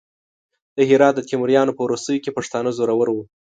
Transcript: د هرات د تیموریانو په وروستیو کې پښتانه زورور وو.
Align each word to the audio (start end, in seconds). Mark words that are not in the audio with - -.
د 0.77 0.79
هرات 0.89 1.13
د 1.15 1.19
تیموریانو 1.29 1.75
په 1.75 1.81
وروستیو 1.87 2.23
کې 2.23 2.35
پښتانه 2.37 2.69
زورور 2.77 3.07
وو. 3.11 3.23